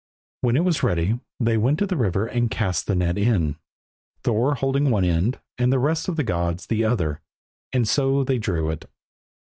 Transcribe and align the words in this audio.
When 0.39 0.55
it 0.57 0.63
was 0.63 0.81
ready 0.81 1.19
they 1.39 1.57
went 1.57 1.77
to 1.77 1.85
the 1.85 1.95
river 1.95 2.25
and 2.25 2.49
cast 2.49 2.87
the 2.87 2.95
net 2.95 3.19
in, 3.19 3.57
Thor 4.23 4.55
holding 4.55 4.89
one 4.89 5.05
end 5.05 5.39
and 5.59 5.71
the 5.71 5.77
rest 5.77 6.07
of 6.07 6.15
the 6.15 6.23
gods 6.23 6.65
the 6.65 6.83
other, 6.83 7.21
and 7.71 7.87
so 7.87 8.23
they 8.23 8.39
drew 8.39 8.71
it. 8.71 8.89